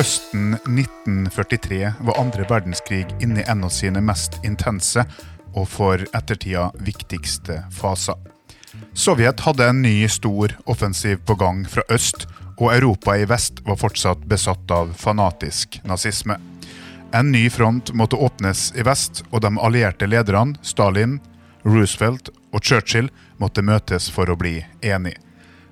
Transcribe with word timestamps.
Høsten 0.00 0.54
1943 0.54 1.90
var 2.00 2.16
andre 2.16 2.46
verdenskrig 2.48 3.02
inne 3.20 3.42
i 3.42 3.44
en 3.52 3.66
av 3.66 3.72
sine 3.74 4.00
mest 4.00 4.38
intense 4.48 5.02
og 5.52 5.66
for 5.68 6.00
ettertida 6.16 6.70
viktigste 6.80 7.58
faser. 7.76 8.16
Sovjet 8.96 9.44
hadde 9.44 9.68
en 9.68 9.82
ny, 9.84 10.08
stor 10.08 10.56
offensiv 10.64 11.20
på 11.28 11.36
gang 11.42 11.66
fra 11.68 11.84
øst, 11.92 12.24
og 12.56 12.72
Europa 12.78 13.18
i 13.20 13.28
vest 13.28 13.60
var 13.68 13.76
fortsatt 13.82 14.24
besatt 14.24 14.72
av 14.72 14.96
fanatisk 14.96 15.82
nazisme. 15.84 16.40
En 17.12 17.28
ny 17.28 17.50
front 17.52 17.92
måtte 17.92 18.16
åpnes 18.16 18.70
i 18.80 18.88
vest, 18.88 19.26
og 19.28 19.44
de 19.44 19.52
allierte 19.60 20.08
lederne, 20.08 20.56
Stalin, 20.64 21.18
Roosevelt 21.68 22.32
og 22.54 22.64
Churchill, 22.64 23.12
måtte 23.36 23.60
møtes 23.60 24.08
for 24.08 24.32
å 24.32 24.40
bli 24.40 24.62
enige. 24.80 25.20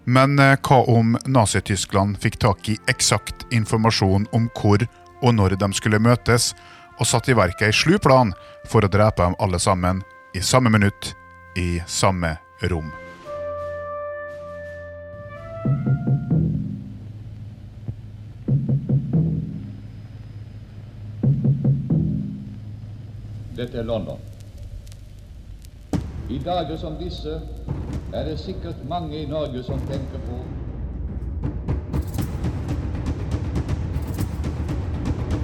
Men 0.09 0.39
eh, 0.39 0.57
hva 0.65 0.77
om 0.89 1.19
Nazi-Tyskland 1.27 2.17
fikk 2.23 2.39
tak 2.41 2.69
i 2.73 2.79
eksakt 2.89 3.43
informasjon 3.53 4.25
om 4.33 4.47
hvor 4.57 4.81
og 5.21 5.35
når 5.37 5.59
de 5.61 5.69
skulle 5.77 6.01
møtes, 6.01 6.55
og 6.97 7.07
satte 7.07 7.35
i 7.35 7.37
verk 7.37 7.61
ei 7.61 7.75
slu 7.77 7.99
plan 8.01 8.33
for 8.73 8.87
å 8.87 8.89
drepe 8.89 9.21
dem 9.21 9.37
alle 9.39 9.61
sammen 9.61 10.01
i 10.33 10.41
samme 10.41 10.73
minutt, 10.73 11.13
i 11.61 11.83
samme 11.85 12.39
rom? 12.73 12.89
Dette 23.61 23.83
er 23.83 23.85
London. 23.85 24.28
I 26.31 26.39
dager 26.39 26.77
som 26.77 26.97
disse 27.01 27.41
er 28.13 28.25
det 28.25 28.39
sikkert 28.39 28.77
mange 28.89 29.23
i 29.23 29.27
Norge 29.27 29.63
som 29.63 29.79
tenker 29.89 30.21
på. 30.29 30.37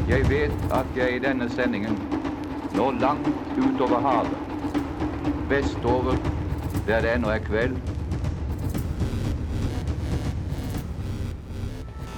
Jeg 0.08 0.28
vet 0.28 0.52
at 0.72 0.86
jeg 0.96 1.16
i 1.16 1.22
denne 1.24 1.48
sendingen 1.50 1.96
når 2.74 2.98
langt 3.00 3.28
utover 3.56 4.00
havet, 4.00 4.36
vestover 5.48 6.20
der 6.86 7.00
det 7.00 7.14
ennå 7.14 7.28
er 7.28 7.38
kveld, 7.38 7.76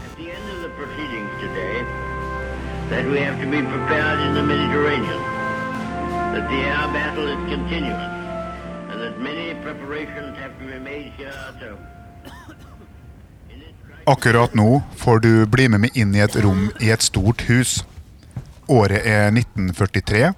At 0.04 0.16
the 0.18 0.26
end 0.34 0.46
of 0.54 0.58
the 0.66 0.72
proceedings 0.74 1.30
today, 1.40 1.84
that 2.90 3.06
we 3.06 3.20
have 3.20 3.38
to 3.44 3.50
be 3.50 3.62
prepared 3.62 4.18
in 4.26 4.34
the 4.34 4.42
Mediterranean, 4.42 5.22
that 6.34 6.50
the 6.50 6.60
air 6.66 6.86
battle 6.92 7.28
is 7.28 7.54
continuous, 7.54 8.15
Akkurat 14.06 14.54
nå 14.54 14.82
får 14.96 15.18
du 15.20 15.46
bli 15.46 15.68
med 15.68 15.80
meg 15.82 15.96
inn 15.98 16.14
i 16.14 16.22
et 16.22 16.36
rom 16.44 16.68
i 16.80 16.90
et 16.94 17.02
stort 17.02 17.42
hus. 17.48 17.80
Året 18.70 19.02
er 19.02 19.32
1943, 19.32 20.30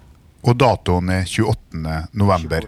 og 0.48 0.56
datoen 0.56 1.12
er 1.12 1.28
28. 1.28 1.98
november. 2.12 2.64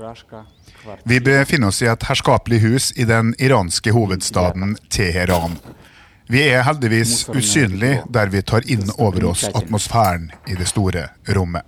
Vi 1.05 1.21
befinner 1.25 1.69
oss 1.73 1.81
i 1.83 1.89
et 1.89 2.05
herskapelig 2.09 2.61
hus 2.65 2.93
i 2.97 3.09
den 3.09 3.33
iranske 3.39 3.93
hovedstaden 3.97 4.77
Teheran. 4.93 5.57
Vi 6.31 6.45
er 6.47 6.63
heldigvis 6.69 7.29
usynlige 7.29 8.05
der 8.09 8.29
vi 8.33 8.45
tar 8.47 8.69
inn 8.71 8.93
over 8.99 9.33
oss 9.33 9.49
atmosfæren 9.49 10.31
i 10.47 10.55
det 10.61 10.69
store 10.71 11.09
rommet. 11.37 11.65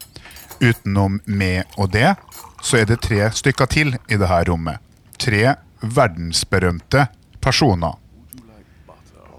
Utenom 0.60 1.18
meg 1.26 1.64
og 1.76 1.90
det, 1.96 2.12
så 2.62 2.78
er 2.80 2.86
det 2.88 3.02
tre 3.02 3.26
stykker 3.34 3.68
til 3.70 3.96
i 4.08 4.16
dette 4.16 4.38
rommet. 4.48 4.78
Tre 5.18 5.56
verdensberømte 5.82 7.06
personer. 7.42 7.98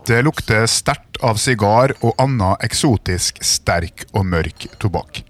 Det 0.04 0.20
lukter 0.26 0.66
sterkt 0.68 1.22
av 1.24 1.40
sigar 1.40 1.94
og 2.04 2.18
annen 2.20 2.60
eksotisk 2.66 3.40
sterk 3.44 4.04
og 4.12 4.26
mørk 4.28 4.68
tobakk. 4.84 5.22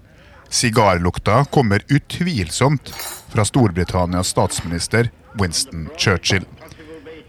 Sigarlukta 0.50 1.44
kommer 1.54 1.82
utvilsomt 1.88 2.90
fra 3.30 3.44
Storbritannias 3.46 4.34
statsminister 4.34 5.10
Winston 5.38 5.88
Churchill. 5.98 6.44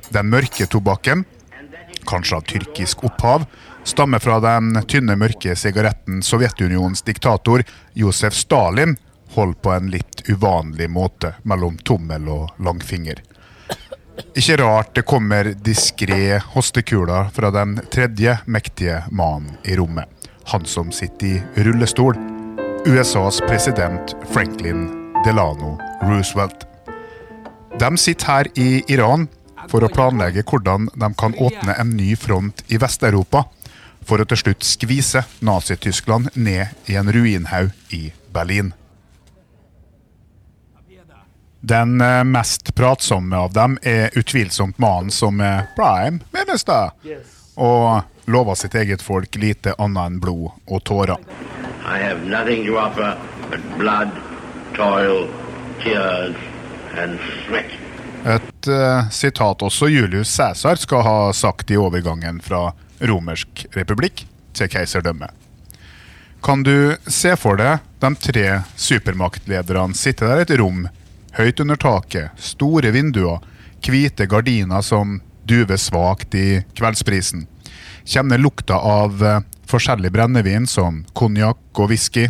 Den 0.09 0.29
mørke 0.29 0.65
tobakken, 0.69 1.23
kanskje 2.09 2.37
av 2.37 2.45
tyrkisk 2.49 3.05
opphav, 3.05 3.45
stammer 3.85 4.21
fra 4.21 4.39
den 4.41 4.73
tynne, 4.89 5.17
mørke 5.17 5.53
sigaretten 5.57 6.21
Sovjetunionens 6.25 7.05
diktator 7.05 7.65
Josef 7.93 8.33
Stalin 8.37 8.97
holdt 9.35 9.61
på 9.61 9.71
en 9.75 9.91
litt 9.93 10.23
uvanlig 10.29 10.89
måte 10.89 11.35
mellom 11.43 11.77
tommel 11.77 12.29
og 12.31 12.65
langfinger. 12.65 13.21
Ikke 14.35 14.57
rart 14.61 14.93
det 14.95 15.03
kommer 15.07 15.51
diskré 15.63 16.37
hostekuler 16.53 17.31
fra 17.35 17.51
den 17.51 17.77
tredje 17.91 18.37
mektige 18.45 19.01
mannen 19.11 19.57
i 19.63 19.75
rommet. 19.75 20.07
Han 20.51 20.65
som 20.65 20.91
sitter 20.91 21.27
i 21.27 21.65
rullestol. 21.67 22.15
USAs 22.85 23.41
president 23.47 24.13
Franklin 24.29 24.87
Delano 25.25 25.79
Roosevelt. 26.03 26.67
De 27.79 27.97
sitter 27.97 28.27
her 28.27 28.51
i 28.55 28.83
Iran 28.87 29.27
for 29.71 29.83
å 29.83 29.89
planlegge 29.91 30.45
hvordan 30.45 30.87
de 30.93 31.09
kan 31.17 31.35
åpne 31.41 31.75
en 31.81 31.95
ny 31.97 32.13
front 32.15 32.61
i 32.69 32.79
Vest-Europa, 32.79 33.47
for 34.05 34.21
å 34.21 34.27
til 34.29 34.43
slutt 34.43 34.67
skvise 34.67 35.25
Nazi-Tyskland 35.41 36.35
ned 36.37 36.91
i 36.91 36.99
en 36.99 37.09
ruinhaug 37.11 37.73
i 37.95 38.11
Berlin. 38.31 38.75
Den 41.65 42.01
eh, 42.01 42.23
mest 42.23 42.75
pratsomme 42.75 43.37
av 43.37 43.53
dem 43.53 43.77
er 43.81 44.13
utvilsomt 44.13 44.77
mannen 44.77 45.09
som 45.11 45.39
er 45.41 45.63
prime 45.73 46.19
minister, 46.35 46.91
og 47.57 48.29
lover 48.29 48.57
sitt 48.59 48.75
eget 48.77 49.01
folk 49.01 49.33
lite 49.41 49.73
annet 49.81 50.11
enn 50.11 50.19
blod 50.21 50.51
og 50.69 50.83
tårer. 50.85 51.17
I 51.81 51.97
have 52.03 52.21
nothing 52.29 52.67
to 52.67 52.77
offer 52.77 53.15
but 53.49 53.65
blood, 53.79 54.13
toil, 54.77 55.25
tears, 55.81 56.37
and 56.93 57.17
sweat. 57.47 57.73
Et 58.25 58.69
eh, 58.69 59.09
sitat 59.09 59.65
også 59.65 59.89
Julius 59.89 60.35
Cæsar 60.37 60.77
skal 60.81 61.01
ha 61.05 61.17
sagt 61.33 61.73
i 61.73 61.79
overgangen 61.81 62.43
fra 62.45 62.75
romersk 63.01 63.65
republikk 63.73 64.27
til 64.53 64.69
keiserdømme. 64.69 65.31
Kan 66.45 66.61
du 66.61 66.93
se 67.09 67.33
for 67.41 67.57
deg 67.57 67.81
de 68.05 68.13
tre 68.21 68.45
supermaktlederne 68.77 69.97
sitte 69.97 70.29
der 70.29 70.43
i 70.43 70.45
et 70.45 70.55
rom, 70.61 70.85
høyt 71.37 71.59
under 71.59 71.79
taket, 71.79 72.31
store 72.39 72.91
vinduer, 72.95 73.43
hvite 73.85 74.27
gardiner 74.29 74.81
som 74.81 75.19
duver 75.45 75.77
svakt 75.77 76.35
i 76.35 76.63
kveldsprisen. 76.77 77.45
Kjenner 78.05 78.37
lukta 78.37 78.77
av 78.79 79.23
eh, 79.23 79.39
forskjellig 79.69 80.11
brennevin 80.13 80.67
som 80.67 81.03
konjakk 81.13 81.81
og 81.81 81.89
whisky. 81.91 82.29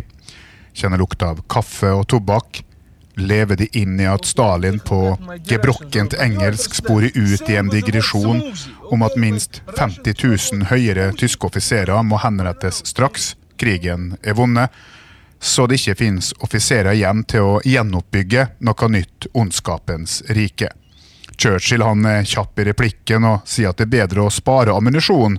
Kjenner 0.76 1.00
lukta 1.00 1.32
av 1.34 1.42
kaffe 1.48 1.92
og 1.96 2.06
tobakk. 2.12 2.62
Lever 3.16 3.56
de 3.56 3.68
inn 3.80 3.96
i 4.00 4.08
at 4.08 4.28
Stalin 4.28 4.76
på 4.84 5.16
gebrokkent 5.48 6.18
engelsk 6.20 6.74
sporer 6.76 7.14
ut 7.16 7.48
i 7.48 7.56
en 7.56 7.70
digresjon 7.72 8.42
om 8.92 9.04
at 9.06 9.16
minst 9.16 9.62
50 9.78 10.18
000 10.20 10.68
høyere 10.68 11.14
tyske 11.16 11.48
offiserer 11.48 12.04
må 12.04 12.20
henrettes 12.20 12.82
straks 12.84 13.32
krigen 13.56 14.18
er 14.20 14.36
vunnet, 14.36 14.68
så 15.40 15.66
det 15.66 15.78
ikke 15.80 15.98
finnes 16.00 16.32
offiserer 16.44 16.96
igjen 16.96 17.22
til 17.28 17.44
å 17.44 17.60
gjenoppbygge 17.64 18.48
noe 18.64 18.88
nytt 18.90 19.28
ondskapens 19.36 20.22
rike. 20.28 20.70
Churchill 21.36 21.84
han 21.84 22.04
er 22.08 22.24
kjapp 22.24 22.58
i 22.60 22.68
replikken 22.70 23.26
og 23.28 23.48
sier 23.48 23.70
at 23.70 23.80
det 23.80 23.88
er 23.88 23.94
bedre 23.98 24.24
å 24.24 24.32
spare 24.32 24.74
ammunisjon 24.74 25.36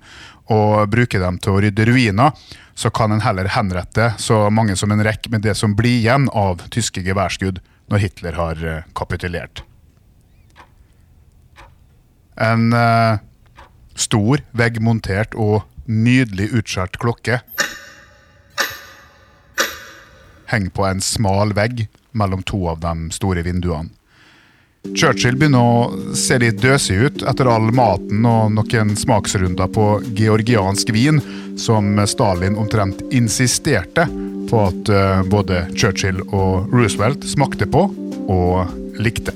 og 0.54 0.90
bruke 0.92 1.20
dem 1.20 1.40
til 1.42 1.56
å 1.56 1.62
rydde 1.64 1.88
ruiner, 1.90 2.36
så 2.78 2.92
kan 2.94 3.12
en 3.12 3.24
heller 3.26 3.50
henrette 3.52 4.12
så 4.22 4.46
mange 4.54 4.78
som 4.78 4.94
en 4.94 5.04
rekke 5.04 5.32
med 5.34 5.42
det 5.44 5.58
som 5.58 5.74
blir 5.76 5.98
igjen 5.98 6.30
av 6.30 6.62
tyske 6.74 7.02
geværskudd 7.04 7.60
når 7.90 8.04
Hitler 8.04 8.38
har 8.38 8.62
eh, 8.64 8.86
kapitulert. 8.96 9.64
En 12.38 12.70
eh, 12.78 13.18
stor, 13.98 14.44
veggmontert 14.54 15.34
og 15.34 15.66
nydelig 15.88 16.52
utskjært 16.60 17.00
klokke 17.02 17.42
henger 20.52 20.74
på 20.74 20.88
en 20.88 21.04
smal 21.04 21.54
vegg 21.58 21.86
mellom 22.18 22.44
to 22.44 22.68
av 22.72 22.82
de 22.84 23.12
store 23.14 23.44
vinduene. 23.46 23.94
Churchill 24.96 25.36
begynner 25.36 25.60
å 25.60 26.16
se 26.16 26.38
litt 26.40 26.62
døsig 26.62 26.96
ut 27.02 27.24
etter 27.28 27.50
all 27.52 27.72
maten 27.76 28.24
og 28.30 28.54
noen 28.56 28.94
smaksrunder 28.96 29.68
på 29.74 29.88
georgiansk 30.16 30.94
vin, 30.96 31.20
som 31.60 31.98
Stalin 32.08 32.56
omtrent 32.56 33.02
insisterte 33.12 34.08
på 34.48 34.62
at 34.70 34.94
eh, 34.94 35.26
både 35.28 35.66
Churchill 35.76 36.22
og 36.30 36.72
Roosevelt 36.72 37.28
smakte 37.28 37.68
på 37.68 37.90
og 38.32 39.02
likte. 39.02 39.36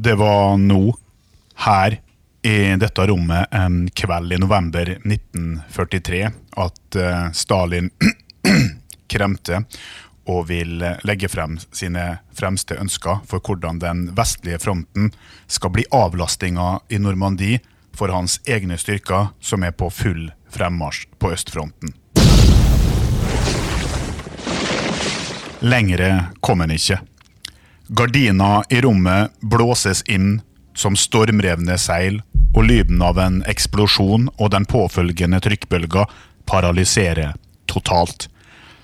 Det 0.00 0.14
var 0.14 0.56
nå, 0.56 0.96
her 1.54 2.00
i 2.42 2.76
dette 2.78 3.06
rommet 3.06 3.48
en 3.50 3.88
kveld 3.90 4.32
i 4.32 4.36
november 4.38 4.92
1943, 4.94 6.20
at 6.54 6.96
eh, 6.96 7.24
Stalin 7.34 7.90
kremte 9.10 9.64
og 10.30 10.46
vil 10.52 10.84
legge 11.02 11.26
frem 11.32 11.58
sine 11.74 12.04
fremste 12.30 12.78
ønsker 12.78 13.24
for 13.26 13.42
hvordan 13.42 13.82
den 13.82 14.06
vestlige 14.14 14.62
fronten 14.62 15.10
skal 15.50 15.74
bli 15.74 15.88
avlastinga 15.90 16.70
i 16.94 17.02
Normandie 17.02 17.58
for 17.90 18.14
hans 18.14 18.38
egne 18.46 18.78
styrker, 18.78 19.32
som 19.42 19.66
er 19.66 19.74
på 19.74 19.90
full 19.90 20.28
fremmarsj 20.54 21.08
på 21.18 21.34
østfronten. 21.34 21.90
Lengre 25.66 26.28
kom 26.38 26.62
han 26.62 26.78
ikke. 26.78 27.02
Gardina 27.88 28.64
i 28.68 28.80
rommet 28.80 29.32
blåses 29.40 30.02
inn 30.02 30.40
som 30.76 30.96
stormrevne 30.96 31.78
seil, 31.80 32.20
og 32.54 32.66
lyden 32.68 33.00
av 33.02 33.16
en 33.18 33.38
eksplosjon 33.48 34.26
og 34.36 34.50
den 34.52 34.66
påfølgende 34.68 35.40
trykkbølga 35.40 36.04
paralyserer 36.48 37.32
totalt. 37.66 38.26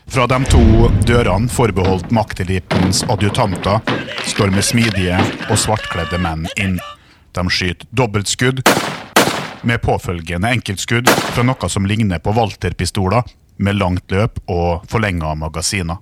Fra 0.09 0.25
de 0.29 0.39
to 0.49 0.89
dørene 1.05 1.53
forbeholdt 1.53 2.13
maktelitens 2.17 3.03
adjutanter 3.13 3.85
stormer 4.29 4.65
smidige 4.65 5.21
og 5.51 5.61
svartkledde 5.61 6.21
menn 6.25 6.49
inn. 6.57 6.79
De 7.37 7.45
skyter 7.53 7.89
dobbeltskudd 7.93 8.65
med 9.69 9.85
påfølgende 9.85 10.49
enkeltskudd 10.57 11.13
fra 11.13 11.45
noe 11.45 11.73
som 11.73 11.85
ligner 11.89 12.25
på 12.25 12.33
Walter-pistoler 12.37 13.29
med 13.61 13.81
langt 13.81 14.09
løp 14.13 14.41
og 14.49 14.89
forlenga 14.89 15.37
magasiner. 15.45 16.01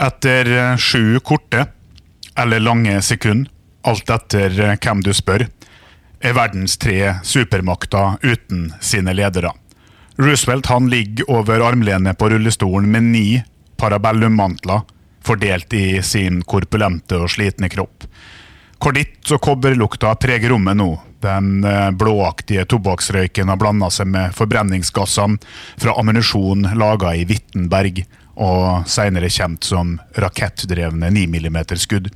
Etter 0.00 0.78
sju 0.78 1.18
korte 1.26 1.66
eller 2.38 2.60
lange 2.60 3.00
sekunder, 3.02 3.50
alt 3.82 4.10
etter 4.10 4.76
hvem 4.76 5.02
du 5.02 5.12
spør, 5.16 5.46
er 6.20 6.36
verdens 6.36 6.76
tre 6.76 7.14
supermakter 7.24 8.20
uten 8.22 8.70
sine 8.84 9.14
ledere. 9.16 9.54
Roosevelt 10.20 10.68
han 10.68 10.90
ligger 10.92 11.30
over 11.32 11.62
armlenet 11.64 12.18
på 12.18 12.28
rullestolen 12.28 12.90
med 12.92 13.08
ni 13.08 13.26
parabellummantler 13.80 14.82
fordelt 15.24 15.72
i 15.72 16.02
sin 16.02 16.42
korpulente 16.42 17.16
og 17.16 17.30
slitne 17.32 17.70
kropp. 17.72 18.04
Korditt 18.80 19.28
og 19.34 19.40
kobberlukta 19.44 20.14
preger 20.20 20.54
rommet 20.54 20.78
nå. 20.80 20.90
Den 21.20 21.64
eh, 21.68 21.90
blåaktige 21.92 22.64
tobakksrøyken 22.64 23.52
har 23.52 23.58
blanda 23.60 23.90
seg 23.92 24.08
med 24.08 24.32
forbrenningsgassene 24.36 25.36
fra 25.80 25.96
ammunisjon 26.00 26.64
laga 26.80 27.12
i 27.16 27.26
Wittenberg, 27.28 28.00
og 28.40 28.88
seinere 28.88 29.30
kjent 29.32 29.66
som 29.68 29.98
rakettdrevne 30.16 31.12
9 31.12 31.26
mm-skudd. 31.28 32.10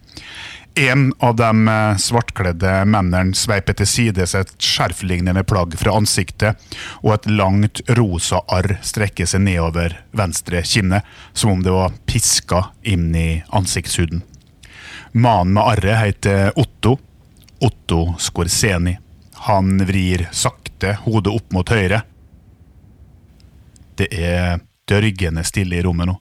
En 0.74 1.12
av 1.22 1.36
de 1.38 1.68
eh, 1.68 1.96
svartkledde 2.02 2.70
mennene 2.90 3.36
sveiper 3.38 3.76
til 3.78 3.86
sides 3.86 4.32
et 4.34 4.50
skjerflignende 4.58 5.44
plagg 5.46 5.76
fra 5.78 5.94
ansiktet, 5.94 6.58
og 7.04 7.12
et 7.14 7.28
langt 7.30 7.82
rosa 7.94 8.40
arr 8.50 8.80
strekker 8.82 9.28
seg 9.30 9.44
nedover 9.46 9.94
venstre 10.10 10.64
kinne, 10.66 11.04
som 11.32 11.54
om 11.54 11.62
det 11.62 11.76
var 11.76 11.94
piska 12.10 12.64
inn 12.82 13.12
i 13.14 13.28
ansiktshuden. 13.54 14.24
Mannen 15.14 15.54
med 15.54 15.62
arret 15.62 16.00
heter 16.00 16.58
Otto. 16.58 16.96
Otto 17.62 18.16
Scorseni. 18.18 18.96
Han 19.46 19.78
vrir 19.86 20.26
sakte 20.34 20.96
hodet 21.04 21.36
opp 21.38 21.54
mot 21.54 21.70
høyre. 21.70 22.02
Det 23.94 24.10
er 24.10 24.58
dørgende 24.88 25.44
stille 25.46 25.78
i 25.78 25.82
rommet 25.84 26.10
nå, 26.10 26.14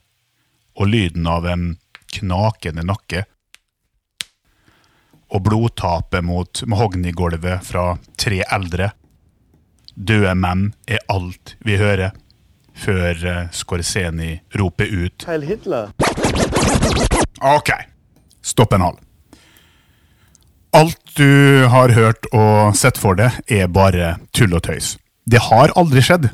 og 0.80 0.90
lyden 0.90 1.26
av 1.30 1.46
en 1.48 1.70
knakende 2.14 2.84
nakke 2.86 3.24
og 5.34 5.42
blodtapet 5.42 6.24
mot 6.24 6.62
mahognigulvet 6.70 7.64
fra 7.66 7.94
tre 8.20 8.42
eldre. 8.54 8.92
Døde 9.94 10.34
menn 10.38 10.68
er 10.90 11.02
alt 11.10 11.56
vi 11.66 11.78
hører, 11.78 12.14
før 12.74 13.26
eh, 13.30 13.50
Skorseni 13.54 14.32
roper 14.58 14.90
ut 14.90 15.26
Heil 15.28 15.46
Hitler. 15.46 15.92
Ok, 17.44 17.70
stopp 18.42 18.74
en 18.74 18.86
hal. 18.88 18.96
Alt 20.74 20.98
du 21.14 21.66
har 21.70 21.94
hørt 21.94 22.26
og 22.34 22.74
sett 22.74 22.98
for 22.98 23.14
deg, 23.18 23.36
er 23.46 23.70
bare 23.70 24.16
tull 24.34 24.56
og 24.58 24.64
tøys. 24.66 24.96
Det 25.22 25.38
har 25.50 25.70
aldri 25.78 26.02
skjedd. 26.02 26.32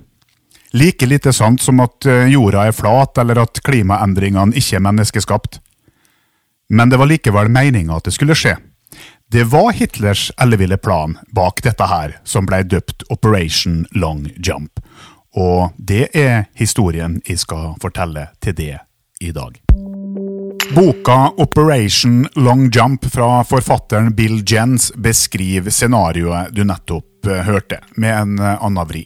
Like 0.72 1.06
lite 1.06 1.32
sant 1.32 1.62
som 1.62 1.80
at 1.82 2.06
eh, 2.06 2.28
jorda 2.30 2.68
er 2.68 2.76
flat, 2.76 3.18
eller 3.18 3.42
at 3.42 3.62
klimaendringene 3.66 4.54
ikke 4.56 4.78
er 4.78 4.84
menneskeskapt. 4.86 5.60
Men 6.70 6.90
det 6.90 7.00
var 7.00 7.10
likevel 7.10 7.50
meninga 7.50 7.96
at 7.98 8.06
det 8.06 8.14
skulle 8.14 8.36
skje. 8.38 8.54
Det 9.30 9.44
var 9.50 9.72
Hitlers 9.72 10.30
elleville 10.42 10.76
plan 10.76 11.16
bak 11.34 11.62
dette 11.62 11.86
her, 11.86 12.16
som 12.24 12.46
ble 12.46 12.62
døpt 12.66 13.04
Operation 13.10 13.84
Long 13.94 14.28
Jump. 14.38 14.82
Og 15.38 15.70
det 15.78 16.08
er 16.18 16.48
historien 16.58 17.20
jeg 17.26 17.42
skal 17.42 17.74
fortelle 17.82 18.28
til 18.42 18.56
det 18.58 18.76
i 19.20 19.30
dag. 19.34 19.58
Boka 20.74 21.32
Operation 21.42 22.24
Long 22.36 22.70
Jump 22.74 23.06
fra 23.10 23.44
forfatteren 23.44 24.14
Bill 24.14 24.42
Jens 24.46 24.92
beskriver 24.96 25.70
scenarioet 25.70 26.54
du 26.54 26.62
nettopp 26.66 27.26
eh, 27.26 27.42
hørte, 27.46 27.80
med 27.94 28.14
en 28.14 28.38
eh, 28.38 28.58
annen 28.62 28.86
vri. 28.86 29.04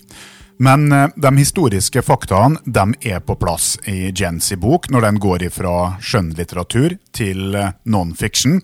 Men 0.57 0.93
eh, 0.93 1.09
de 1.17 1.37
historiske 1.37 2.03
faktaene 2.03 2.61
de 2.65 2.95
er 3.01 3.21
på 3.21 3.35
plass 3.37 3.75
i 3.91 4.13
Jens 4.15 4.53
bok 4.61 4.87
når 4.91 5.07
den 5.07 5.19
går 5.23 5.47
fra 5.51 5.75
skjønnlitteratur 6.01 6.95
til 7.15 7.57
eh, 7.59 7.73
non-fiction, 7.91 8.61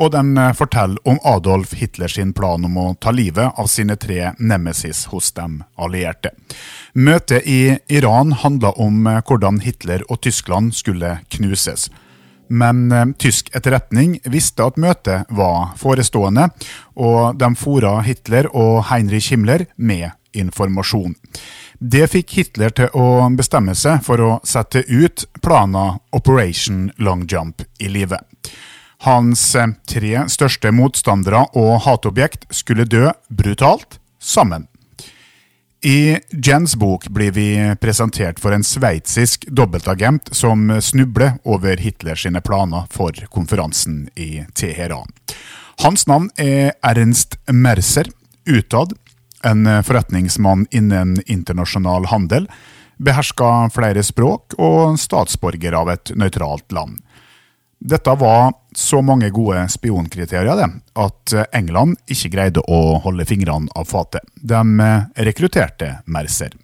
og 0.00 0.14
den 0.14 0.38
eh, 0.40 0.54
forteller 0.56 1.00
om 1.04 1.20
Adolf 1.24 1.74
Hitlers 1.76 2.16
plan 2.34 2.64
om 2.64 2.78
å 2.80 2.86
ta 3.00 3.12
livet 3.12 3.60
av 3.60 3.68
sine 3.68 3.96
tre 3.96 4.32
nemesis 4.38 5.04
hos 5.12 5.32
de 5.36 5.60
allierte. 5.76 6.32
Møtet 6.94 7.44
i 7.44 7.76
Iran 7.88 8.32
handla 8.32 8.72
om 8.80 9.04
hvordan 9.04 9.60
Hitler 9.60 10.04
og 10.08 10.22
Tyskland 10.22 10.74
skulle 10.74 11.18
knuses. 11.28 11.90
Men 12.48 13.14
tysk 13.18 13.48
etterretning 13.56 14.18
visste 14.30 14.62
at 14.62 14.76
møtet 14.78 15.24
var 15.32 15.72
forestående, 15.80 16.50
og 16.94 17.40
de 17.40 17.48
fora 17.58 17.96
Hitler 18.04 18.46
og 18.52 18.84
Heinrich 18.92 19.32
Himmler 19.32 19.66
med 19.76 20.12
informasjon. 20.34 21.14
Det 21.78 22.06
fikk 22.12 22.36
Hitler 22.38 22.74
til 22.74 22.92
å 22.94 23.28
bestemme 23.36 23.74
seg 23.78 24.02
for 24.06 24.22
å 24.22 24.30
sette 24.46 24.84
ut 24.88 25.26
planen 25.42 25.98
Operation 26.12 26.90
Long 26.98 27.26
Jump 27.30 27.64
i 27.78 27.90
livet. 27.90 28.22
Hans 29.04 29.54
eh, 29.54 29.74
tre 29.88 30.28
største 30.32 30.72
motstandere 30.72 31.42
og 31.60 31.82
hatobjekt 31.84 32.46
skulle 32.54 32.86
dø 32.88 33.10
brutalt 33.28 33.98
sammen. 34.22 34.68
I 35.84 36.16
Jens 36.30 36.76
bok 36.80 37.10
blir 37.12 37.34
vi 37.36 37.48
presentert 37.76 38.38
for 38.40 38.56
en 38.56 38.64
sveitsisk 38.64 39.44
dobbeltagent 39.52 40.30
som 40.32 40.70
snubler 40.80 41.34
over 41.44 41.76
Hitlers 41.76 42.24
planer 42.44 42.86
for 42.90 43.12
konferansen 43.28 44.06
i 44.16 44.46
Teheran. 44.56 45.12
Hans 45.84 46.06
navn 46.06 46.30
er 46.40 46.72
Ernst 46.80 47.36
Mercer. 47.52 48.08
Utad 48.46 48.92
en 49.44 49.66
eh, 49.66 49.82
forretningsmann 49.86 50.66
innen 50.70 51.16
internasjonal 51.26 52.08
handel, 52.12 52.48
beherska 52.96 53.70
flere 53.74 54.02
språk 54.06 54.54
og 54.58 54.98
statsborger 55.00 55.74
av 55.74 55.90
et 55.92 56.14
nøytralt 56.14 56.72
land. 56.72 57.00
Dette 57.84 58.14
var 58.16 58.52
så 58.74 59.02
mange 59.04 59.28
gode 59.34 59.66
spionkriterier 59.68 60.56
det, 60.56 60.68
at 60.96 61.34
England 61.52 61.98
ikke 62.08 62.30
greide 62.32 62.62
å 62.64 62.96
holde 63.04 63.26
fingrene 63.28 63.68
av 63.76 63.90
fatet. 63.90 64.24
De 64.36 64.62
eh, 64.80 65.24
rekrutterte 65.28 65.98
Mercer. 66.06 66.54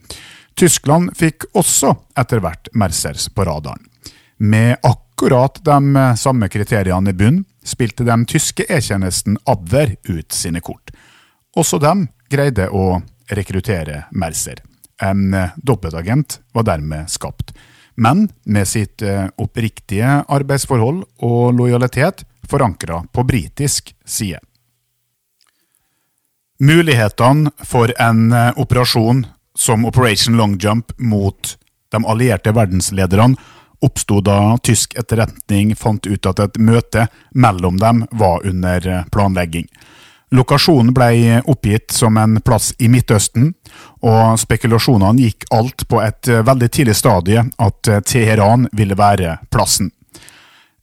Tyskland 0.56 1.12
fikk 1.16 1.46
også 1.56 1.94
etter 2.18 2.42
hvert 2.44 2.68
Mercers 2.76 3.28
på 3.32 3.44
radaren. 3.49 3.84
Med 4.40 4.76
akkurat 4.82 5.60
de 5.64 5.96
eh, 5.96 6.14
samme 6.16 6.49
kriteriene 6.49 7.12
i 7.12 7.16
bunn 7.16 7.42
spilte 7.64 8.06
den 8.08 8.25
tyske 8.28 8.64
E-tjenesten 8.68 9.37
Abwehr 9.44 9.99
ut 10.08 10.32
sine 10.32 10.62
kort. 10.64 10.92
Også 11.56 11.80
dem 11.82 12.06
greide 12.30 12.68
å 12.70 13.00
rekruttere 13.30 14.04
Mercer. 14.10 14.62
En 15.02 15.34
eh, 15.34 15.50
dobbeltagent 15.56 16.40
var 16.52 16.66
dermed 16.68 17.10
skapt, 17.10 17.54
men 17.94 18.28
med 18.44 18.68
sitt 18.68 19.02
eh, 19.02 19.26
oppriktige 19.37 20.20
arbeidsforhold 20.28 21.04
og 21.26 21.54
lojalitet 21.58 22.25
forankra 22.50 23.02
på 23.12 23.25
britisk 23.25 23.94
side. 24.04 24.40
Mulighetene 26.60 27.54
for 27.64 27.92
en 27.99 28.32
eh, 28.32 28.52
operasjon 28.60 29.25
som 29.56 29.87
Operation 29.88 30.37
Long 30.37 30.58
Jump 30.60 30.92
mot 30.99 31.56
de 31.90 32.04
allierte 32.06 32.52
verdenslederne 32.52 33.37
oppsto 33.80 34.20
da 34.20 34.58
tysk 34.62 34.94
etterretning 35.00 35.72
fant 35.76 36.06
ut 36.06 36.26
at 36.28 36.42
et 36.44 36.58
møte 36.60 37.06
mellom 37.32 37.80
dem 37.80 38.04
var 38.12 38.44
under 38.46 38.90
planlegging. 39.12 39.66
Lokasjonen 40.30 40.94
ble 40.94 41.40
oppgitt 41.44 41.90
som 41.90 42.16
en 42.16 42.38
plass 42.40 42.70
i 42.78 42.88
Midtøsten, 42.88 43.49
og 44.06 44.38
spekulasjonene 44.38 45.25
gikk 45.25 45.49
alt 45.54 45.88
på 45.90 45.99
et 46.04 46.30
eh, 46.30 46.44
veldig 46.46 46.68
tidlig 46.70 46.94
stadie 46.99 47.42
at 47.42 47.90
eh, 47.90 48.02
Teheran 48.06 48.68
ville 48.72 48.94
være 48.99 49.40
plassen. 49.50 49.90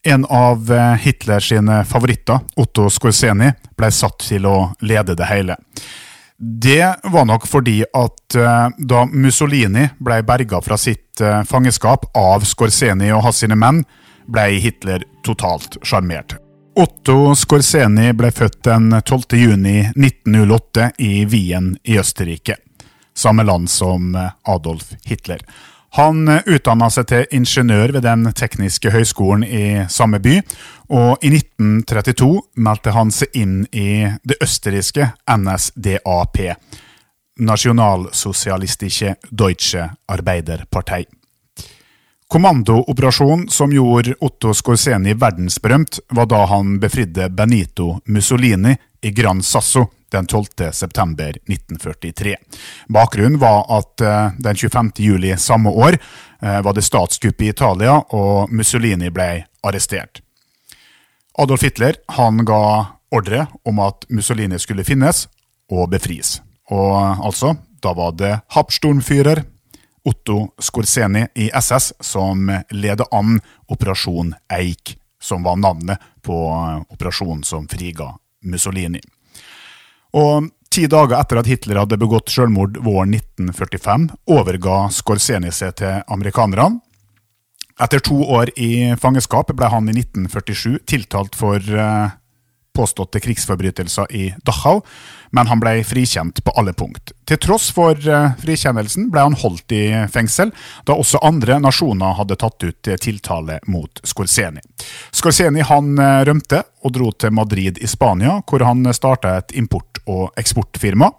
En 0.04 0.26
av 0.28 0.68
eh, 0.72 0.98
Hitlers 1.04 1.54
favoritter, 1.88 2.44
Otto 2.60 2.90
Skorseni, 2.92 3.54
ble 3.78 3.92
satt 3.92 4.28
til 4.28 4.50
å 4.52 4.58
lede 4.84 5.16
det 5.16 5.30
hele. 5.32 5.56
Det 6.38 6.84
var 7.08 7.26
nok 7.26 7.48
fordi 7.50 7.80
at 7.98 8.36
da 8.78 9.00
Mussolini 9.10 9.88
ble 9.98 10.20
berga 10.22 10.60
fra 10.62 10.78
sitt 10.78 11.18
fangeskap 11.50 12.12
av 12.14 12.46
Skorseni 12.46 13.10
og 13.10 13.24
hans 13.26 13.42
menn, 13.58 13.82
ble 14.30 14.52
Hitler 14.62 15.08
totalt 15.26 15.80
sjarmert. 15.82 16.38
Otto 16.78 17.36
Skorseni 17.36 18.12
ble 18.14 18.30
født 18.30 18.60
den 18.68 18.92
12. 18.94 19.22
juni 19.34 19.80
1908 19.96 20.92
i 21.02 21.26
Wien 21.26 21.72
i 21.82 21.96
Østerrike, 21.98 22.60
samme 23.18 23.42
land 23.48 23.66
som 23.74 24.14
Adolf 24.46 24.92
Hitler. 25.10 25.42
Han 25.98 26.30
utdanna 26.30 26.92
seg 26.94 27.08
til 27.10 27.26
ingeniør 27.34 27.96
ved 27.96 28.06
Den 28.06 28.30
tekniske 28.30 28.94
høgskolen 28.94 29.48
i 29.48 29.88
samme 29.90 30.22
by, 30.22 30.38
og 30.94 31.26
i 31.26 31.34
1932 31.34 32.30
meldte 32.62 32.94
han 32.94 33.10
seg 33.10 33.34
inn 33.42 33.64
i 33.74 34.06
det 34.22 34.38
østerrikske 34.38 35.16
NSDAP, 35.34 36.44
Nasjonalsosialistische 37.42 39.18
Deutsche 39.32 39.96
Arbeiderpartei. 40.06 41.08
Kommandooperasjonen 42.28 43.50
som 43.50 43.72
gjorde 43.72 44.16
Otto 44.20 44.54
Skorseni 44.54 45.14
verdensberømt, 45.14 46.00
var 46.10 46.26
da 46.26 46.46
han 46.46 46.80
befridde 46.80 47.30
Benito 47.30 48.02
Mussolini 48.06 48.76
i 49.02 49.12
Gran 49.12 49.44
Sasso 49.44 49.86
den 50.12 50.26
12. 50.28 50.46
september 50.72 51.30
1943. 51.30 52.36
Bakgrunnen 52.88 53.40
var 53.40 53.64
at 53.78 54.02
uh, 54.02 54.32
den 54.40 54.56
25. 54.56 54.92
juli 54.98 55.38
samme 55.38 55.70
år 55.70 55.96
uh, 56.44 56.62
var 56.62 56.74
det 56.74 56.84
statskupp 56.84 57.42
i 57.42 57.48
Italia, 57.48 57.96
og 57.96 58.52
Mussolini 58.52 59.10
ble 59.10 59.46
arrestert. 59.64 60.20
Adolf 61.40 61.64
Hitler 61.64 61.96
han 62.20 62.44
ga 62.46 62.62
ordre 63.12 63.48
om 63.64 63.80
at 63.80 64.04
Mussolini 64.10 64.60
skulle 64.60 64.84
finnes 64.84 65.30
og 65.72 65.90
befris. 65.96 66.42
Og 66.72 67.24
altså, 67.24 67.56
da 67.80 67.94
var 67.96 68.16
det 68.20 68.40
Hauptsturmführer 68.52 69.46
Otto 70.08 70.54
Skorseni 70.64 71.26
i 71.36 71.50
SS 71.54 71.94
som 72.00 72.48
ledet 72.72 73.08
an 73.12 73.40
Operasjon 73.68 74.34
Eik, 74.54 74.96
som 75.20 75.44
var 75.44 75.60
navnet 75.60 76.00
på 76.24 76.38
operasjonen 76.90 77.44
som 77.44 77.68
friga 77.68 78.14
Mussolini. 78.48 79.02
Og 80.16 80.48
Ti 80.78 80.84
dager 80.92 81.16
etter 81.18 81.40
at 81.40 81.48
Hitler 81.50 81.80
hadde 81.82 81.98
begått 81.98 82.30
selvmord 82.30 82.76
våren 82.84 83.16
1945, 83.16 84.10
overga 84.30 84.76
Skorseni 84.94 85.50
seg 85.56 85.78
til 85.80 86.04
amerikanerne. 86.14 86.82
Etter 87.82 88.02
to 88.04 88.18
år 88.22 88.52
i 88.58 88.94
fangenskap 88.98 89.50
ble 89.58 89.70
han 89.70 89.90
i 89.90 89.96
1947 89.96 90.80
tiltalt 90.90 91.38
for 91.38 91.62
uh, 91.62 92.14
påståtte 92.78 93.22
krigsforbrytelser 93.24 94.12
i 94.14 94.30
Dachau, 94.46 94.84
men 95.36 95.50
han 95.50 95.60
ble 95.60 95.82
frikjent 95.84 96.44
på 96.46 96.54
alle 96.56 96.74
punkt. 96.78 97.12
Til 97.28 97.42
tross 97.44 97.68
for 97.76 97.98
uh, 98.08 98.38
frikjennelsen 98.40 99.10
ble 99.12 99.26
han 99.26 99.36
holdt 99.42 99.76
i 99.76 99.84
fengsel, 100.14 100.54
da 100.88 100.96
også 100.96 101.22
andre 101.26 101.60
nasjoner 101.64 102.16
hadde 102.22 102.40
tatt 102.40 102.64
ut 102.64 102.94
tiltale 103.04 103.60
mot 103.68 104.02
Skorseni. 104.08 104.64
Skorseni 105.12 105.66
han 105.68 105.98
uh, 106.00 106.24
rømte 106.30 106.64
og 106.86 106.96
dro 106.96 107.12
til 107.12 107.36
Madrid 107.36 107.82
i 107.82 107.90
Spania, 107.90 108.40
hvor 108.48 108.64
han 108.64 108.88
starta 108.96 109.40
et 109.42 109.58
import- 109.58 110.04
og 110.08 110.30
eksportfirma. 110.40 111.12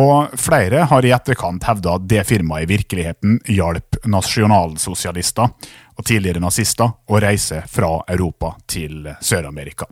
Og 0.00 0.32
flere 0.40 0.88
har 0.90 1.06
i 1.06 1.12
etterkant 1.14 1.64
hevda 1.68 1.98
at 1.98 2.06
det 2.10 2.24
firmaet 2.26 2.66
i 2.66 2.72
virkeligheten 2.72 3.36
hjalp 3.46 4.00
nasjonalsosialister 4.10 5.52
og 5.94 6.06
tidligere 6.06 6.42
nazister 6.42 6.96
å 7.06 7.20
reise 7.22 7.62
fra 7.70 8.00
Europa 8.10 8.56
til 8.66 9.06
Sør-Amerika. 9.22 9.86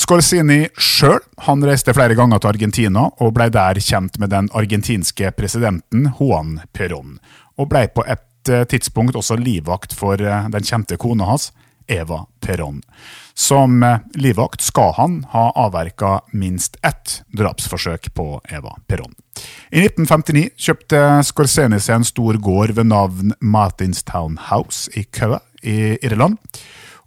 Scorsini 0.00 0.62
sjøl 0.80 1.18
reiste 1.66 1.92
flere 1.92 2.14
ganger 2.16 2.40
til 2.40 2.54
Argentina 2.54 3.02
og 3.20 3.34
ble 3.36 3.50
der 3.52 3.76
kjent 3.84 4.16
med 4.22 4.30
den 4.32 4.48
argentinske 4.56 5.28
presidenten 5.36 6.06
Juan 6.16 6.54
Perón, 6.72 7.18
og 7.60 7.68
ble 7.68 7.82
på 7.92 8.06
et 8.08 8.48
eh, 8.48 8.64
tidspunkt 8.64 9.18
også 9.18 9.36
livvakt 9.36 9.92
for 9.92 10.16
eh, 10.16 10.48
den 10.54 10.64
kjente 10.64 10.96
kona 10.96 11.28
hans, 11.28 11.50
Eva 11.84 12.22
Perón. 12.40 12.80
Som 13.36 13.82
eh, 13.84 14.00
livvakt 14.16 14.64
skal 14.64 14.94
han 14.96 15.20
ha 15.34 15.50
avverka 15.66 16.22
minst 16.32 16.80
ett 16.80 17.20
drapsforsøk 17.36 18.14
på 18.16 18.40
Eva 18.48 18.78
Perón. 18.88 19.12
I 19.68 19.84
1959 19.84 20.48
kjøpte 20.56 21.04
Scorseni 21.28 21.76
seg 21.76 22.00
en 22.00 22.08
stor 22.08 22.40
gård 22.40 22.72
ved 22.78 22.88
navn 22.88 23.36
Martinstown 23.40 24.40
House 24.48 24.88
i 24.96 25.04
Køa 25.04 25.42
i 25.60 25.98
Irland. 26.00 26.40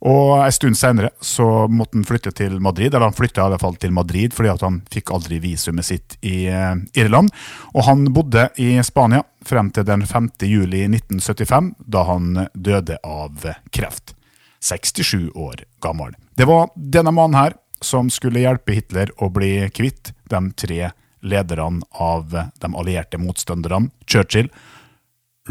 Og 0.04 0.46
En 0.46 0.52
stund 0.52 0.76
senere 0.76 1.14
så 1.24 1.68
måtte 1.72 1.96
han 1.96 2.04
flytte 2.04 2.34
til 2.36 2.58
Madrid, 2.60 2.92
eller 2.92 3.08
han 3.08 3.16
flytta 3.16 3.46
fall 3.60 3.78
til 3.80 3.94
Madrid 3.96 4.34
fordi 4.36 4.52
han 4.62 4.82
fikk 4.92 5.14
aldri 5.16 5.40
visumet 5.40 5.88
sitt 5.88 6.18
i 6.22 6.50
uh, 6.52 6.76
Irland. 6.94 7.32
Og 7.72 7.88
han 7.88 8.10
bodde 8.14 8.50
i 8.60 8.76
Spania 8.84 9.24
frem 9.48 9.72
til 9.72 9.88
den 9.88 10.04
5. 10.08 10.30
juli 10.44 10.84
1975, 10.90 11.72
da 11.80 12.04
han 12.10 12.48
døde 12.54 13.00
av 13.04 13.48
kreft. 13.72 14.16
67 14.64 15.32
år 15.36 15.64
gammel. 15.84 16.16
Det 16.36 16.48
var 16.48 16.70
denne 16.76 17.12
mannen 17.12 17.40
her 17.40 17.56
som 17.84 18.10
skulle 18.12 18.44
hjelpe 18.44 18.76
Hitler 18.76 19.12
å 19.20 19.30
bli 19.32 19.70
kvitt 19.76 20.14
de 20.32 20.44
tre 20.56 20.92
lederne 21.24 21.84
av 21.92 22.32
de 22.32 22.70
allierte 22.76 23.20
motstanderne, 23.20 23.92
Churchill, 24.08 24.52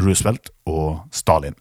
Roosevelt 0.01 0.49
og 0.69 1.05
Stalin. 1.13 1.57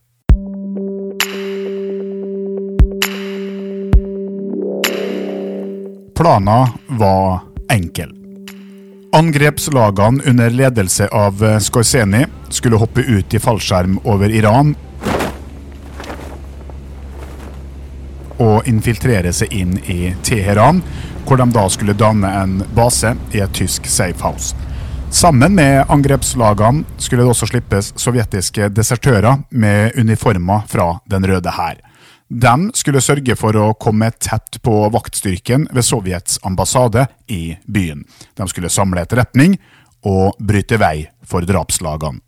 Planen 6.23 6.69
var 6.87 7.41
enkel. 7.71 8.13
Angrepslagene 9.13 10.23
under 10.27 10.51
ledelse 10.51 11.09
av 11.09 11.59
Skorseni 11.61 12.27
skulle 12.49 12.77
hoppe 12.77 13.01
ut 13.01 13.35
i 13.35 13.39
fallskjerm 13.39 13.97
over 14.05 14.31
Iran 14.31 14.71
og 18.39 18.71
infiltrere 18.71 19.35
seg 19.35 19.51
inn 19.51 19.75
i 19.91 20.15
Teheran, 20.23 20.79
hvor 21.27 21.43
de 21.43 21.51
da 21.59 21.67
skulle 21.67 21.99
danne 21.99 22.31
en 22.45 22.59
base 22.71 23.17
i 23.35 23.43
et 23.43 23.59
tysk 23.59 23.91
safehouse. 23.91 24.55
Sammen 25.11 25.59
med 25.59 25.91
angrepslagene 25.91 26.87
skulle 27.03 27.27
det 27.27 27.35
også 27.35 27.51
slippes 27.51 27.97
sovjetiske 27.99 28.71
desertører 28.71 29.43
med 29.51 29.99
uniformer 29.99 30.71
fra 30.71 30.93
Den 31.11 31.27
røde 31.27 31.59
hær. 31.59 31.83
De 32.33 32.71
skulle 32.75 33.01
sørge 33.05 33.35
for 33.37 33.57
å 33.61 33.75
komme 33.77 34.07
tett 34.17 34.57
på 34.65 34.73
vaktstyrken 34.89 35.67
ved 35.69 35.85
Sovjets 35.85 36.39
ambassade 36.49 37.05
i 37.29 37.59
byen. 37.69 38.07
De 38.41 38.47
skulle 38.49 38.71
samle 38.73 39.03
etterretning 39.05 39.59
og 40.09 40.39
bryte 40.41 40.79
vei 40.81 41.11
for 41.29 41.45
drapslagene. 41.45 42.23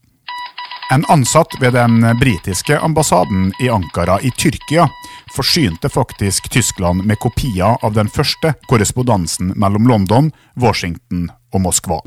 En 0.92 1.06
ansatt 1.08 1.56
ved 1.60 1.72
den 1.72 2.04
britiske 2.20 2.76
ambassaden 2.78 3.46
i 3.64 3.70
Ankara 3.72 4.18
i 4.20 4.28
Tyrkia 4.36 4.84
forsynte 5.32 5.88
faktisk 5.88 6.50
Tyskland 6.52 7.06
med 7.08 7.18
kopier 7.24 7.80
av 7.80 7.96
den 7.96 8.12
første 8.12 8.52
korrespondansen 8.68 9.54
mellom 9.56 9.88
London, 9.88 10.28
Washington 10.60 11.30
og 11.56 11.64
Moskva. 11.64 12.02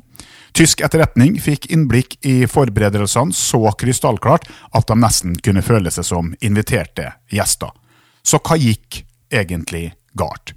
Tysk 0.54 0.86
etterretning 0.86 1.42
fikk 1.42 1.66
innblikk 1.74 2.20
i 2.22 2.46
forberedelsene 2.46 3.34
så 3.34 3.74
krystallklart 3.74 4.46
at 4.78 4.86
de 4.86 5.02
nesten 5.02 5.36
kunne 5.42 5.66
føle 5.66 5.90
seg 5.92 6.06
som 6.14 6.32
inviterte 6.46 7.10
gjester. 7.34 7.74
Så 8.28 8.42
hva 8.44 8.58
gikk 8.60 9.04
egentlig 9.32 9.94
galt? 10.20 10.52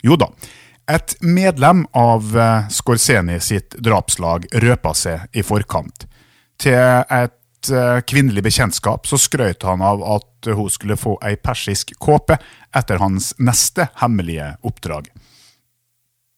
Jo 0.00 0.16
da, 0.16 0.30
et 0.88 1.14
medlem 1.20 1.84
av 1.92 2.32
eh, 2.36 2.70
Skorseni 2.72 3.36
sitt 3.44 3.76
drapslag 3.78 4.48
røpa 4.64 4.94
seg 4.96 5.36
i 5.36 5.44
forkant. 5.44 6.06
Til 6.60 6.76
et 6.76 7.70
uh, 7.72 8.02
kvinnelig 8.04 8.42
bekjentskap 8.44 9.06
så 9.08 9.16
skrøt 9.16 9.64
han 9.64 9.80
av 9.80 10.02
at 10.04 10.48
hun 10.52 10.68
skulle 10.68 10.98
få 11.00 11.14
ei 11.24 11.38
persisk 11.40 11.94
kåpe 11.96 12.36
etter 12.76 13.00
hans 13.00 13.30
neste 13.40 13.86
hemmelige 14.02 14.50
oppdrag. 14.60 15.08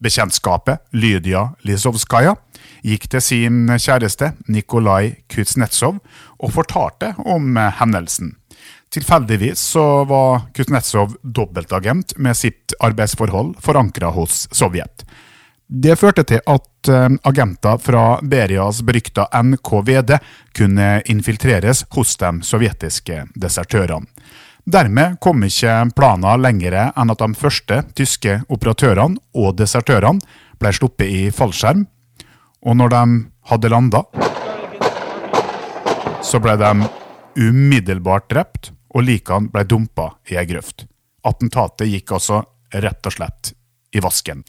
Bekjentskapet, 0.02 0.78
Lydia 0.94 1.48
Lizovskaja, 1.66 2.36
gikk 2.86 3.08
til 3.10 3.22
sin 3.22 3.58
kjæreste 3.70 4.32
Nikolai 4.46 5.24
Kuznetsov 5.30 5.98
og 6.38 6.54
fortalte 6.54 7.16
om 7.26 7.58
hendelsen. 7.80 8.36
Tilfeldigvis 8.92 9.60
så 9.60 10.04
var 10.04 10.40
Kuznetsov 10.54 11.14
dobbeltagent 11.22 12.16
med 12.16 12.36
sitt 12.36 12.74
arbeidsforhold 12.80 13.54
forankra 13.60 14.10
hos 14.12 14.48
Sovjet. 14.52 15.06
Det 15.66 15.94
førte 15.96 16.26
til 16.28 16.42
at 16.44 16.88
eh, 16.92 17.08
agenter 17.24 17.78
fra 17.80 18.18
Berias 18.20 18.82
berykta 18.84 19.24
NKVD 19.32 20.18
kunne 20.58 20.88
infiltreres 21.08 21.86
hos 21.96 22.12
de 22.20 22.34
sovjetiske 22.44 23.22
desertørene. 23.32 24.04
Dermed 24.68 25.16
kom 25.24 25.40
ikke 25.48 25.78
planen 25.96 26.44
lenger 26.44 26.76
enn 26.84 27.14
at 27.14 27.24
de 27.24 27.30
første 27.34 27.80
tyske 27.96 28.36
operatørene 28.52 29.16
og 29.32 29.56
desertørene 29.58 30.20
ble 30.60 30.74
sluppet 30.76 31.08
i 31.08 31.22
fallskjerm, 31.34 31.86
og 32.62 32.76
når 32.78 32.92
de 32.92 33.02
hadde 33.50 33.72
landa, 33.72 34.04
så 36.22 36.38
ble 36.38 36.54
de 36.60 36.70
umiddelbart 37.40 38.28
drept, 38.30 38.70
og 38.92 39.06
likene 39.06 39.52
ble 39.52 39.64
dumpa 39.68 40.12
i 40.30 40.38
ei 40.40 40.46
grøft. 40.48 40.86
Attentatet 41.24 41.90
gikk 41.90 42.12
altså 42.16 42.42
rett 42.72 43.06
og 43.06 43.14
slett 43.14 43.52
i 43.92 44.00
vasken. 44.02 44.42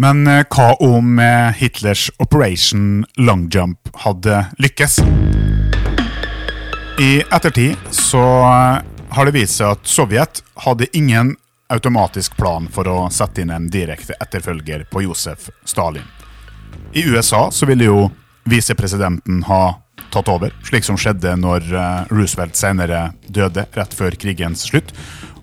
Men 0.00 0.24
hva 0.24 0.70
om 0.80 1.18
eh, 1.20 1.52
Hitlers 1.58 2.06
Operation 2.22 3.04
Long 3.20 3.48
Jump 3.52 3.90
hadde 4.06 4.46
lykkes? 4.62 5.02
I 7.00 7.20
ettertid 7.20 7.76
så 7.90 8.22
eh, 8.48 8.80
har 9.12 9.28
det 9.28 9.34
vist 9.36 9.60
seg 9.60 9.76
at 9.76 9.88
Sovjet 9.88 10.42
hadde 10.64 10.88
ingen 10.96 11.34
automatisk 11.72 12.36
plan 12.36 12.68
for 12.72 12.88
å 12.88 12.96
sette 13.12 13.42
inn 13.42 13.52
en 13.52 13.68
direkte 13.72 14.16
etterfølger 14.20 14.84
på 14.90 15.04
Josef 15.06 15.48
Stalin. 15.64 16.04
I 16.92 17.04
USA 17.08 17.50
så 17.50 17.68
ville 17.68 17.88
jo 17.88 18.10
visepresidenten 18.44 19.42
ha 19.48 19.81
tatt 20.12 20.30
over, 20.32 20.52
slik 20.68 20.84
som 20.86 20.98
skjedde 21.00 21.34
når 21.40 21.66
Roosevelt 22.12 22.58
senere 22.58 23.10
døde 23.26 23.64
rett 23.76 23.96
før 23.96 24.16
krigens 24.20 24.66
slutt. 24.68 24.92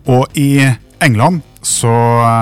Og 0.10 0.38
i 0.38 0.62
England 1.04 1.42
så 1.62 1.92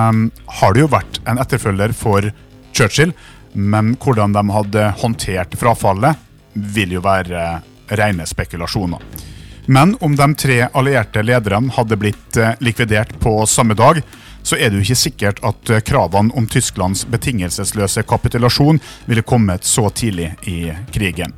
um, 0.10 0.28
har 0.60 0.74
det 0.74 0.84
jo 0.84 0.92
vært 0.92 1.20
en 1.26 1.40
etterfølger 1.42 1.94
for 1.98 2.30
Churchill, 2.76 3.14
men 3.54 3.96
hvordan 4.02 4.36
de 4.36 4.44
hadde 4.54 4.92
håndtert 5.02 5.58
frafallet, 5.58 6.20
vil 6.54 6.96
jo 6.98 7.02
være 7.06 7.62
rene 7.98 8.26
spekulasjoner. 8.30 9.02
Men 9.68 9.96
om 10.02 10.16
de 10.16 10.28
tre 10.40 10.62
allierte 10.72 11.24
lederne 11.26 11.74
hadde 11.76 11.98
blitt 12.00 12.38
eh, 12.40 12.56
likvidert 12.64 13.12
på 13.20 13.34
samme 13.50 13.76
dag, 13.78 14.00
så 14.48 14.56
er 14.56 14.70
det 14.70 14.80
jo 14.80 14.86
ikke 14.86 15.00
sikkert 15.02 15.42
at 15.46 15.70
eh, 15.74 15.84
kravene 15.84 16.32
om 16.40 16.48
Tysklands 16.48 17.04
betingelsesløse 17.12 18.06
kapitulasjon 18.08 18.80
ville 19.10 19.26
kommet 19.28 19.68
så 19.68 19.90
tidlig 19.90 20.30
i 20.48 20.72
krigen. 20.96 21.34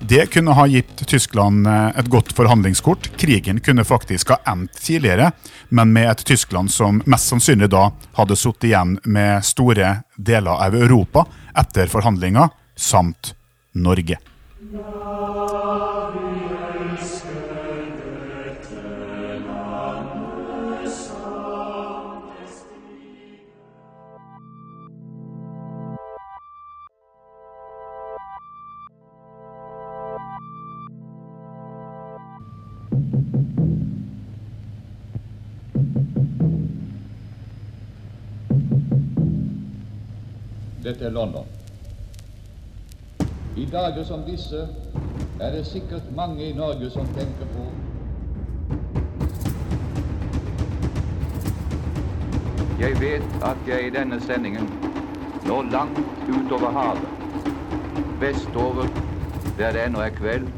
Det 0.00 0.26
kunne 0.34 0.52
ha 0.58 0.66
gitt 0.68 1.00
Tyskland 1.08 1.66
eh, 1.66 1.88
et 2.02 2.10
godt 2.12 2.34
forhandlingskort. 2.36 3.08
Krigen 3.20 3.62
kunne 3.64 3.86
faktisk 3.88 4.34
ha 4.34 4.40
endt 4.52 4.76
tidligere, 4.76 5.30
men 5.68 5.94
med 5.96 6.10
et 6.10 6.24
Tyskland 6.28 6.72
som 6.74 7.00
mest 7.08 7.32
sannsynlig 7.32 7.70
da 7.72 7.88
hadde 8.18 8.36
sittet 8.36 8.68
igjen 8.72 8.98
med 9.08 9.46
store 9.46 9.94
deler 10.16 10.66
av 10.68 10.76
Europa 10.76 11.24
etter 11.56 11.88
forhandlinger, 11.88 12.52
samt 12.76 13.32
Norge. 13.72 14.20
Dette 40.84 41.04
er 41.04 41.10
London. 41.10 41.44
I 43.56 43.64
dager 43.72 44.04
som 44.04 44.22
disse 44.24 44.68
er 45.40 45.50
det 45.52 45.66
sikkert 45.66 46.06
mange 46.16 46.46
i 46.48 46.52
Norge 46.56 46.90
som 46.90 47.06
tenker 47.16 47.48
på 47.54 47.66
Jeg 52.80 52.96
vet 53.00 53.44
at 53.44 53.68
jeg 53.68 53.86
i 53.86 53.92
denne 53.92 54.20
sendingen 54.24 54.70
når 55.46 55.68
langt 55.72 56.00
utover 56.28 56.72
havet, 56.72 57.08
vestover 58.20 58.88
der 59.58 59.72
det 59.72 59.84
ennå 59.84 60.00
er 60.00 60.14
kveld, 60.16 60.48